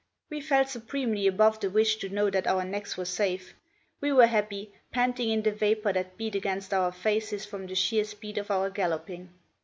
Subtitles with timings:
[0.31, 3.53] We felt supremely above the wish to know that our necks were safe;
[3.99, 8.03] we were happy, panting in the vapour that beat against our faces from the sheer
[8.03, 9.29] speed of our galloping.